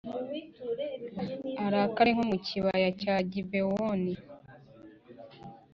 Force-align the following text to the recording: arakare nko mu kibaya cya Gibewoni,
arakare 1.65 2.09
nko 2.15 2.25
mu 2.29 2.37
kibaya 2.45 2.89
cya 3.01 3.15
Gibewoni, 3.31 4.13